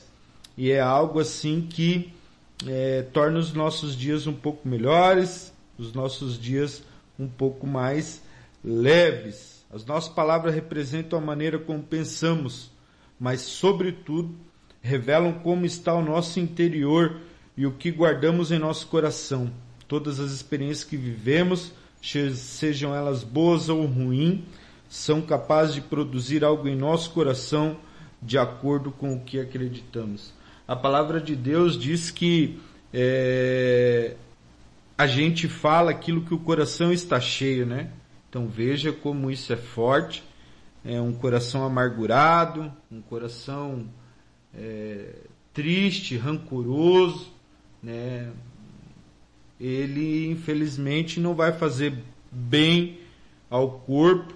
[0.57, 2.11] e é algo assim que
[2.67, 6.83] é, torna os nossos dias um pouco melhores, os nossos dias
[7.17, 8.21] um pouco mais
[8.63, 9.65] leves.
[9.71, 12.71] As nossas palavras representam a maneira como pensamos,
[13.19, 14.35] mas, sobretudo,
[14.81, 17.17] revelam como está o nosso interior
[17.55, 19.51] e o que guardamos em nosso coração.
[19.87, 24.41] Todas as experiências que vivemos, sejam elas boas ou ruins,
[24.87, 27.77] são capazes de produzir algo em nosso coração
[28.21, 30.33] de acordo com o que acreditamos.
[30.69, 32.59] A palavra de Deus diz que
[32.93, 34.15] é,
[34.95, 37.89] a gente fala aquilo que o coração está cheio, né?
[38.29, 40.23] Então veja como isso é forte.
[40.85, 43.87] É um coração amargurado, um coração
[44.53, 45.15] é,
[45.55, 47.31] triste, rancoroso,
[47.81, 48.31] né?
[49.59, 51.97] Ele infelizmente não vai fazer
[52.31, 52.99] bem
[53.49, 54.35] ao corpo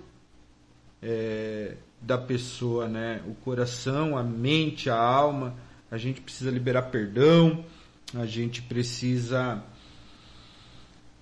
[1.00, 3.22] é, da pessoa, né?
[3.28, 5.62] O coração, a mente, a alma.
[5.94, 7.64] A gente precisa liberar perdão,
[8.16, 9.64] a gente precisa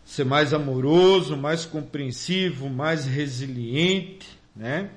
[0.06, 4.90] ser mais amoroso, mais compreensivo, mais resiliente, né?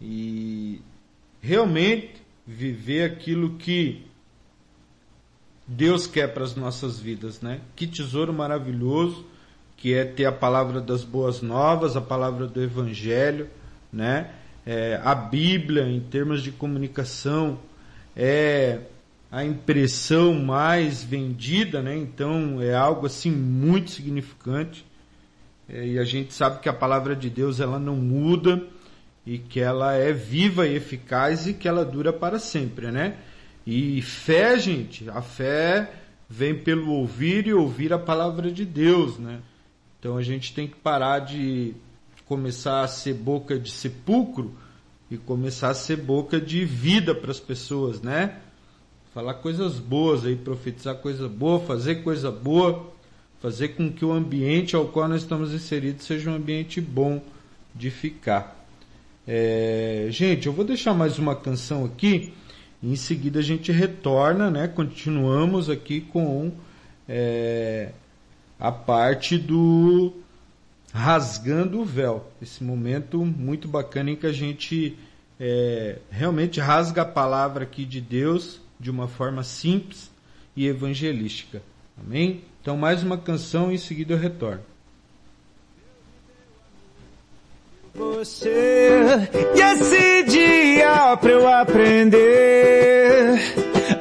[0.00, 0.80] E
[1.42, 2.14] realmente
[2.46, 4.06] viver aquilo que
[5.68, 7.60] Deus quer para as nossas vidas, né?
[7.76, 9.26] Que tesouro maravilhoso
[9.76, 13.50] que é ter a palavra das boas novas, a palavra do evangelho,
[13.92, 14.32] né?
[14.64, 17.60] É, a Bíblia, em termos de comunicação,
[18.16, 18.80] é
[19.34, 21.96] a impressão mais vendida, né?
[21.96, 24.86] Então é algo assim muito significante.
[25.68, 28.62] É, e a gente sabe que a palavra de Deus ela não muda
[29.26, 33.16] e que ela é viva e eficaz e que ela dura para sempre, né?
[33.66, 35.90] E fé, gente, a fé
[36.30, 39.40] vem pelo ouvir e ouvir a palavra de Deus, né?
[39.98, 41.74] Então a gente tem que parar de
[42.24, 44.54] começar a ser boca de sepulcro
[45.10, 48.38] e começar a ser boca de vida para as pessoas, né?
[49.14, 52.92] Falar coisas boas aí, profetizar coisa boa, fazer coisa boa,
[53.40, 57.22] fazer com que o ambiente ao qual nós estamos inseridos seja um ambiente bom
[57.72, 58.66] de ficar.
[59.24, 62.34] É, gente, eu vou deixar mais uma canção aqui.
[62.82, 64.66] Em seguida a gente retorna, né?
[64.66, 66.50] Continuamos aqui com
[67.08, 67.92] é,
[68.58, 70.12] a parte do
[70.92, 72.32] rasgando o véu.
[72.42, 74.98] Esse momento muito bacana em que a gente
[75.38, 80.10] é, realmente rasga a palavra aqui de Deus de uma forma simples
[80.54, 81.62] e evangelística.
[81.98, 82.42] Amém?
[82.60, 84.60] Então, mais uma canção e em seguida eu retorno.
[87.94, 88.50] Você
[89.56, 93.40] e esse dia pra eu aprender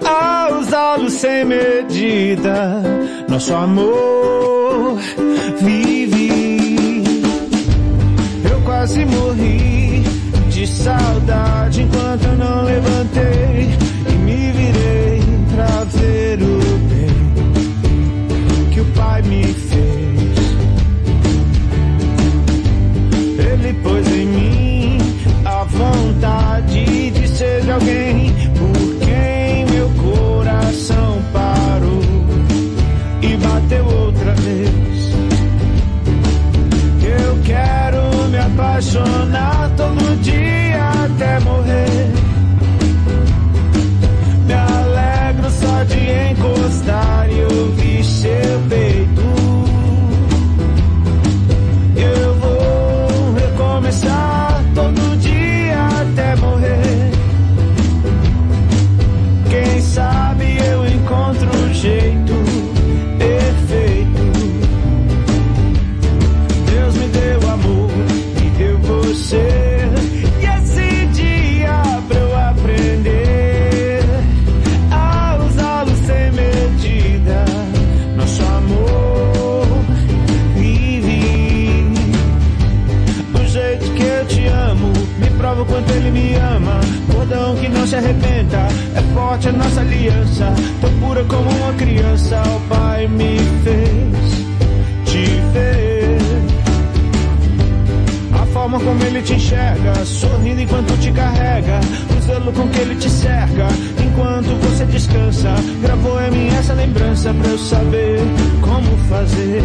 [0.06, 2.84] a usá-lo sem medida.
[3.30, 4.98] Nosso amor
[5.62, 7.04] vive.
[8.52, 10.04] Eu quase morri
[10.50, 13.83] de de saudade enquanto eu não levantei
[16.04, 17.08] pra ver o bem
[18.72, 20.38] que o Pai me fez.
[23.40, 24.98] Ele pôs em mim
[25.46, 32.02] a vontade de ser de alguém por quem meu coração parou
[33.22, 35.14] e bateu outra vez.
[37.04, 42.23] Eu quero me apaixonar todo dia até morrer.
[89.44, 90.54] Forte a nossa aliança.
[90.80, 92.42] Tão pura como uma criança.
[92.56, 94.46] O Pai me fez
[95.06, 96.18] te ver.
[98.34, 101.80] A forma como ele te enxerga, sorrindo enquanto te carrega,
[102.18, 103.68] o zelo com que ele te cerca,
[104.04, 105.56] enquanto você descansa.
[105.82, 108.20] Gravou em mim essa lembrança pra eu saber
[108.62, 109.64] como fazer.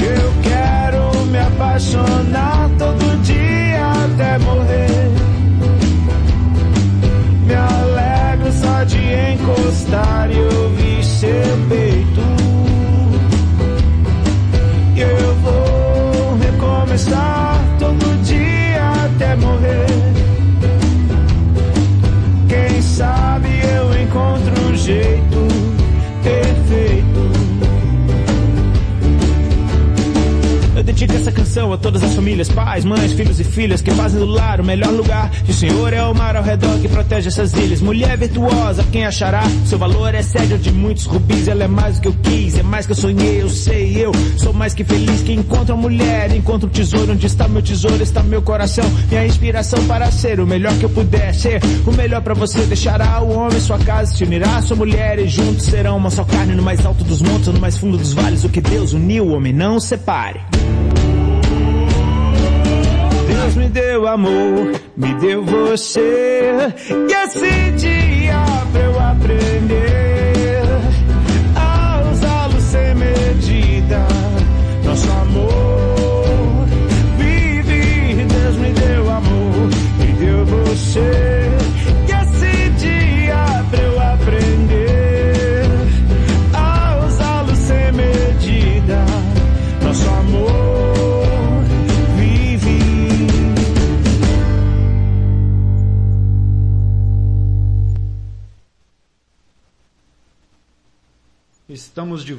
[0.00, 5.23] Eu quero me apaixonar todo dia até morrer.
[8.86, 8.98] De
[9.32, 11.30] encostar e ouvir seu
[11.68, 12.20] peito.
[14.96, 19.86] Eu vou recomeçar todo dia até morrer.
[22.48, 25.48] Quem sabe eu encontro um jeito
[26.22, 27.30] perfeito.
[30.76, 34.18] Eu dedico essa canção a todas as famílias, pais, mães, filhos e filhas que fazem
[34.18, 35.30] do lar o melhor lugar.
[35.46, 37.80] E o Senhor é o mar ao redor que protege essas ilhas.
[37.80, 39.44] Mulher virtuosa, quem achará?
[39.64, 41.46] Seu valor excede o de muitos rubis.
[41.46, 43.40] Ela é mais do que eu quis, é mais que eu sonhei.
[43.40, 46.34] Eu sei, eu sou mais que feliz que encontra uma mulher.
[46.34, 48.84] Encontra um tesouro, onde está meu tesouro, está meu coração.
[49.08, 51.60] Minha inspiração para ser o melhor que eu puder ser.
[51.86, 55.28] O melhor para você deixará o homem sua casa, se unirá a sua mulher e
[55.28, 58.42] juntos serão uma só carne no mais alto dos montes, no mais fundo dos vales.
[58.42, 60.40] O que Deus uniu, o homem não separe.
[63.64, 66.52] Me deu amor, me deu você.
[67.08, 68.03] E esse dia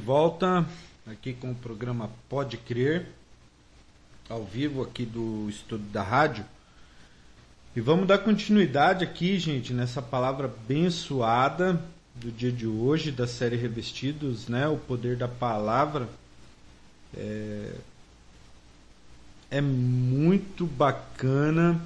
[0.06, 0.64] volta
[1.08, 3.08] aqui com o programa Pode Crer,
[4.30, 6.46] ao vivo aqui do estúdio da rádio.
[7.76, 11.82] E vamos dar continuidade aqui, gente, nessa palavra abençoada
[12.14, 14.68] do dia de hoje, da série Revestidos, né?
[14.68, 16.08] O poder da palavra.
[17.18, 17.72] É,
[19.50, 21.82] é muito bacana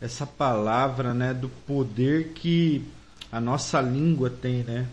[0.00, 1.34] essa palavra, né?
[1.34, 2.84] Do poder que
[3.32, 4.86] a nossa língua tem, né?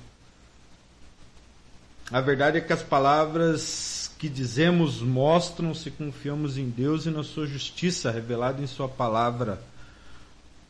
[2.11, 7.23] A verdade é que as palavras que dizemos mostram se confiamos em Deus e na
[7.23, 9.61] sua justiça revelada em sua palavra,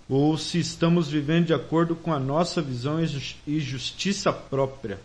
[0.07, 4.99] ou se estamos vivendo de acordo com a nossa visão e jus- justiça própria.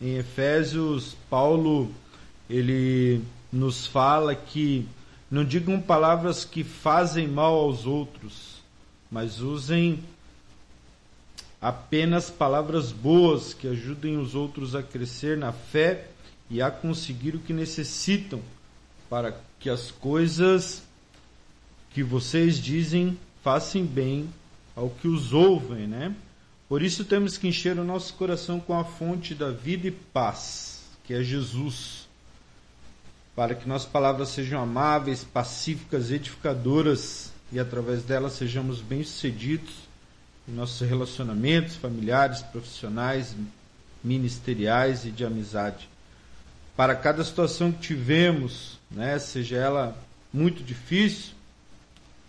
[0.00, 1.92] Em Efésios, Paulo
[2.48, 3.22] ele
[3.52, 4.86] nos fala que
[5.30, 8.62] não digam palavras que fazem mal aos outros,
[9.10, 10.02] mas usem
[11.64, 16.08] apenas palavras boas que ajudem os outros a crescer na fé
[16.50, 18.42] e a conseguir o que necessitam
[19.08, 20.82] para que as coisas
[21.90, 24.28] que vocês dizem façam bem
[24.76, 26.14] ao que os ouvem, né?
[26.68, 30.82] Por isso temos que encher o nosso coração com a fonte da vida e paz,
[31.02, 32.06] que é Jesus,
[33.34, 39.83] para que nossas palavras sejam amáveis, pacíficas, edificadoras e através delas sejamos bem-sucedidos
[40.48, 43.34] em nossos relacionamentos familiares, profissionais,
[44.02, 45.88] ministeriais e de amizade.
[46.76, 49.96] Para cada situação que tivemos, né, seja ela
[50.32, 51.32] muito difícil,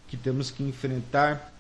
[0.08, 1.52] que temos que enfrentar,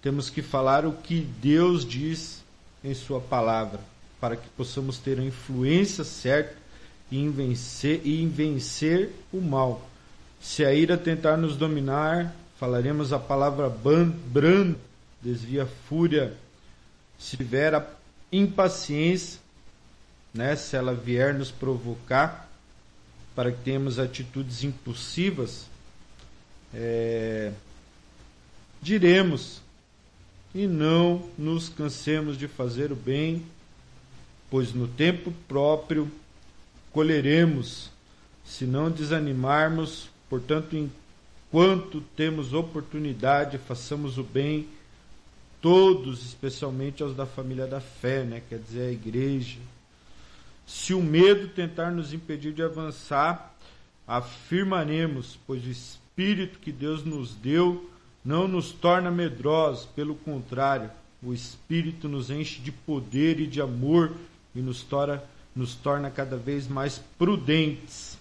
[0.00, 2.42] temos que falar o que Deus diz
[2.82, 3.80] em Sua palavra,
[4.20, 6.56] para que possamos ter a influência certa
[7.10, 9.88] em vencer, e vencer o mal.
[10.40, 14.78] Se a ira tentar nos dominar, falaremos a palavra branda,
[15.22, 16.34] desvia a fúria.
[17.18, 17.86] Se tiver a
[18.30, 19.40] impaciência,
[20.32, 22.48] né, se ela vier nos provocar,
[23.34, 25.66] para que tenhamos atitudes impulsivas,
[26.74, 27.52] é,
[28.82, 29.60] diremos
[30.54, 33.44] e não nos cansemos de fazer o bem,
[34.50, 36.10] pois no tempo próprio
[36.92, 37.90] colheremos,
[38.44, 40.08] se não desanimarmos.
[40.28, 44.66] Portanto, enquanto temos oportunidade, façamos o bem,
[45.60, 48.42] todos, especialmente aos da família da fé, né?
[48.48, 49.58] quer dizer, a igreja.
[50.66, 53.54] Se o medo tentar nos impedir de avançar,
[54.06, 57.90] afirmaremos, pois o Espírito que Deus nos deu
[58.24, 60.90] não nos torna medrosos, pelo contrário,
[61.22, 64.12] o Espírito nos enche de poder e de amor
[64.54, 65.22] e nos torna,
[65.54, 68.18] nos torna cada vez mais prudentes.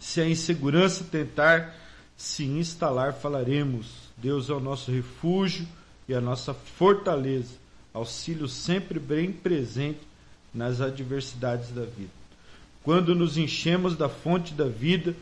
[0.00, 1.74] Se a insegurança tentar
[2.16, 5.66] se instalar, falaremos: Deus é o nosso refúgio
[6.08, 7.54] e a nossa fortaleza,
[7.92, 10.00] auxílio sempre bem presente
[10.52, 12.10] nas adversidades da vida.
[12.82, 15.14] Quando nos enchemos da fonte da vida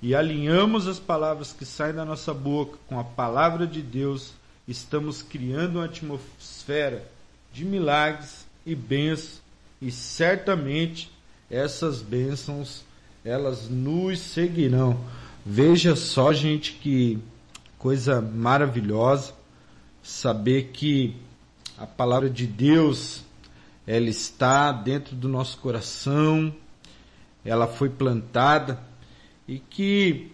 [0.00, 4.32] e alinhamos as palavras que saem da nossa boca com a palavra de Deus,
[4.66, 7.04] estamos criando uma atmosfera
[7.52, 9.40] de milagres e bênçãos,
[9.80, 11.10] e certamente
[11.50, 12.84] essas bênçãos
[13.24, 14.98] elas nos seguirão.
[15.44, 17.18] Veja só, gente, que
[17.78, 19.32] coisa maravilhosa
[20.08, 21.14] saber que
[21.76, 23.22] a palavra de Deus
[23.86, 26.54] ela está dentro do nosso coração,
[27.44, 28.80] ela foi plantada
[29.46, 30.32] e que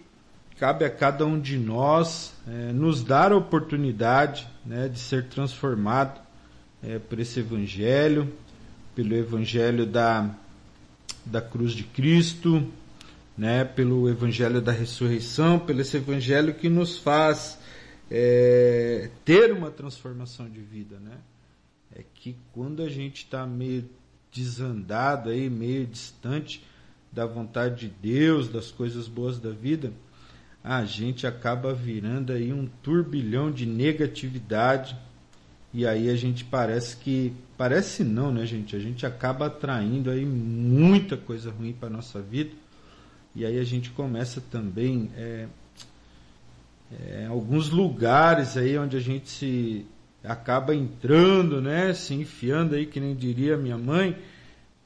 [0.57, 6.21] cabe a cada um de nós eh, nos dar a oportunidade né, de ser transformado
[6.81, 8.33] eh, por esse evangelho,
[8.95, 10.29] pelo evangelho da,
[11.25, 12.65] da cruz de Cristo,
[13.37, 17.59] né, pelo evangelho da ressurreição, pelo esse evangelho que nos faz
[18.09, 21.17] eh, ter uma transformação de vida, né?
[21.95, 23.89] É que quando a gente está meio
[24.31, 26.63] desandado aí, meio distante
[27.11, 29.93] da vontade de Deus, das coisas boas da vida,
[30.61, 34.97] a gente acaba virando aí um turbilhão de negatividade
[35.73, 38.75] e aí a gente parece que parece não, né, gente?
[38.75, 42.51] A gente acaba atraindo aí muita coisa ruim para nossa vida
[43.35, 45.47] e aí a gente começa também é,
[47.03, 49.85] é, alguns lugares aí onde a gente se
[50.23, 54.17] acaba entrando, né, se enfiando aí, que nem diria minha mãe,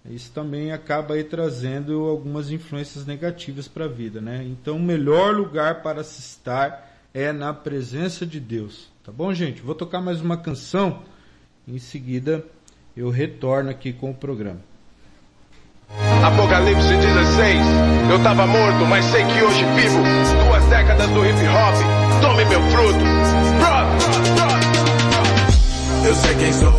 [0.06, 4.44] isso também acaba aí trazendo algumas influências negativas para a vida, né?
[4.44, 9.62] Então, o melhor lugar para se estar é na presença de Deus, tá bom, gente?
[9.62, 11.04] Vou tocar mais uma canção,
[11.68, 12.44] em seguida
[12.96, 14.69] eu retorno aqui com o programa.
[16.24, 17.66] Apocalipse 16.
[18.12, 20.04] Eu tava morto, mas sei que hoje vivo.
[20.46, 23.00] Duas décadas do hip hop, tome meu fruto.
[26.06, 26.74] Eu sei quem sou,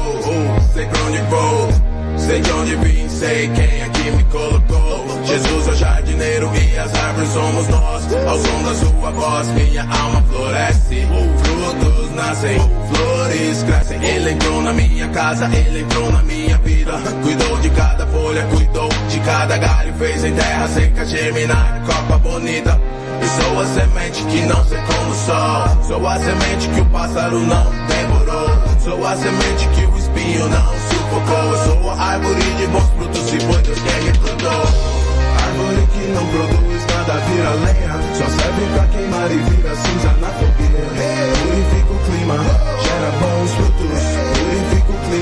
[0.74, 1.68] sei pra onde vou.
[2.16, 5.06] Sei de onde vim, sei quem aqui me colocou.
[5.24, 8.14] Jesus é o jardineiro e as árvores somos nós.
[8.26, 11.06] Ao som da sua voz, minha alma floresce.
[11.42, 12.58] Frutos nascem,
[15.00, 16.92] minha casa, ele entrou na minha vida.
[17.22, 19.94] Cuidou de cada folha, cuidou de cada galho.
[19.94, 22.78] Fez em terra seca germinar, copa bonita.
[23.22, 25.84] E sou a semente que não secou no sol.
[25.84, 28.48] Sou a semente que o pássaro não devorou.
[28.84, 31.52] Sou a semente que o espinho não sufocou.
[31.52, 34.62] Eu sou a árvore de bons frutos, se foi Deus quem me plantou.
[35.42, 38.00] Árvore que não produz nada vira lenha.
[38.18, 40.90] Só serve pra queimar e vira cinza na fogueira.
[41.42, 42.69] Purifica o clima.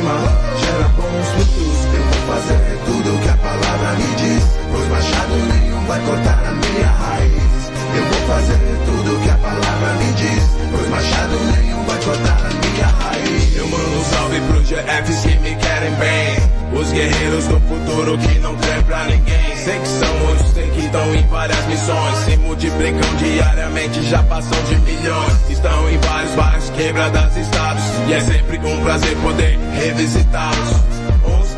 [0.08, 1.84] O clima, gera bons frutos.
[1.92, 4.44] Eu vou fazer tudo que a palavra me diz.
[4.72, 7.70] Pois machado nenhum vai cortar a minha raiz.
[7.94, 10.57] Eu vou fazer tudo que a palavra me diz.
[10.90, 13.56] Machado nenhum vai cortar a minha raiz.
[13.56, 16.48] Eu mando um salve pros GFs que me querem bem.
[16.72, 19.56] Os guerreiros do futuro que não crê pra ninguém.
[19.56, 22.18] Sei que são muitos, sei que estão em várias missões.
[22.24, 25.50] Se multiplicam diariamente, já passam de milhões.
[25.50, 27.84] Estão em vários bairros, quebradas, estados.
[28.08, 30.88] E é sempre um prazer poder revisitá-los.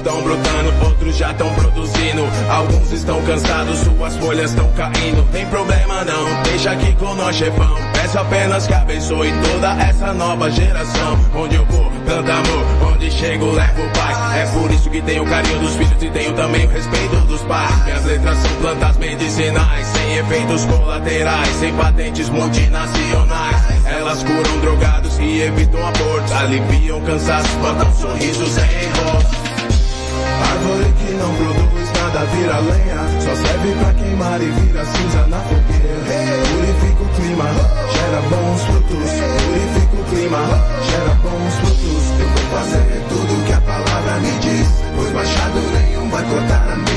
[0.00, 2.22] Estão brotando, outros já estão produzindo.
[2.48, 5.30] Alguns estão cansados, suas folhas estão caindo.
[5.30, 7.89] Tem problema não, deixa aqui com nós, chefão.
[8.00, 11.18] Peço apenas que abençoe toda essa nova geração.
[11.34, 14.36] Onde eu vou, tanto amor, onde chego, levo paz.
[14.36, 17.42] É por isso que tenho o carinho dos filhos e tenho também o respeito dos
[17.42, 17.84] pais.
[17.84, 23.84] Minhas letras são plantas medicinais, sem efeitos colaterais, sem patentes multinacionais.
[23.84, 29.36] Elas curam drogados e evitam abortos, aliviam cansaços, plantam sorrisos em rosto.
[30.50, 31.79] Árvore que não produz
[32.10, 33.20] nada vira lenha.
[33.20, 35.94] Só serve pra queimar e vira cinza na fogueira.
[36.50, 37.44] Purifica o clima,
[37.92, 39.10] gera bons frutos.
[39.46, 40.38] Purifica o clima,
[40.90, 42.04] gera bons frutos.
[42.20, 44.68] Eu vou fazer tudo que a palavra me diz.
[44.96, 46.89] Pois machado nenhum vai cortar a minha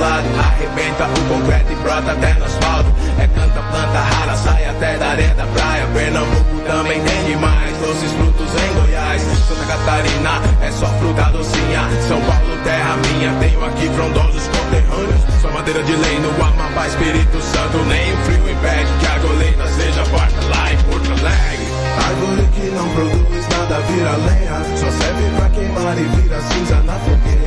[0.00, 2.90] lado Arrebenta o concreto e brota até no asfalto.
[3.18, 5.86] É tanta planta rara, sai até da areia da praia.
[5.92, 9.22] Pernambuco também tem demais, doces frutos em Goiás.
[9.46, 11.82] Santa Catarina é só fruta docinha.
[12.08, 15.20] São Paulo, terra minha, tenho aqui frondosos conterrâneos.
[15.42, 19.66] Só madeira de lei no Amapá, Espírito Santo Nem o frio impede que a goleira
[19.68, 21.68] seja porta lá em Porto Alegre.
[22.06, 24.76] Árvore que não produz nada vira lenha.
[24.76, 27.40] Só serve pra queimar e vira cinza na fogueira.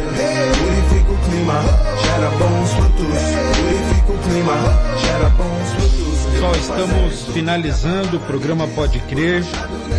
[0.69, 0.72] o
[1.33, 1.61] clima,
[2.03, 3.23] gera bons frutos
[3.57, 4.53] Purifica o clima,
[5.01, 9.43] gera bons frutos Pessoal, estamos finalizando o programa Pode Crer,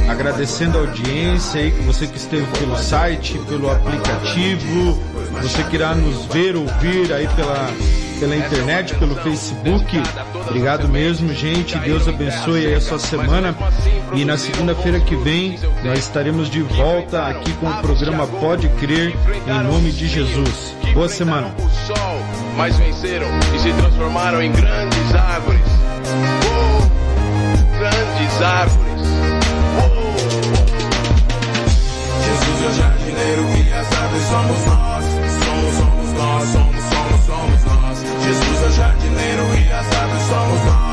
[0.08, 5.02] agradecendo a audiência aí, você que esteve pelo site, pelo aplicativo,
[5.40, 7.70] você que irá nos ver, ouvir aí pela,
[8.20, 9.86] pela internet, pelo Facebook.
[10.48, 11.78] Obrigado mesmo, gente.
[11.78, 13.56] Deus abençoe aí a sua semana.
[14.12, 19.14] E na segunda-feira que vem nós estaremos de volta aqui com o programa Pode Crer,
[19.46, 20.74] em nome de Jesus.
[20.94, 21.52] Boa semana.
[21.58, 22.20] o sol,
[22.56, 25.60] mas venceram e se transformaram em grandes árvores.
[26.46, 26.78] Oh,
[27.76, 29.02] grandes árvores.
[29.76, 30.14] Oh.
[32.22, 35.04] Jesus é o jardineiro e as árvores somos nós.
[35.44, 37.98] Somos, somos nós, somos, somos, somos nós.
[38.22, 40.83] Jesus é o jardineiro e as árvores somos nós.